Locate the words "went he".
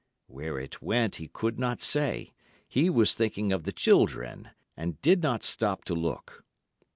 0.81-1.27